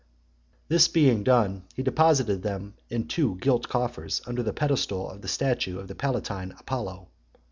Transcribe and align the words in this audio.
This 0.67 0.87
being 0.87 1.23
done, 1.23 1.65
he 1.75 1.83
deposited 1.83 2.41
them 2.41 2.73
in 2.89 3.07
two 3.07 3.35
gilt 3.35 3.69
coffers, 3.69 4.19
under 4.25 4.41
the 4.41 4.51
pedestal 4.51 5.07
of 5.07 5.21
the 5.21 5.27
statue 5.27 5.77
of 5.77 5.87
the 5.87 5.93
Palatine 5.93 6.55
Apollo. 6.57 7.07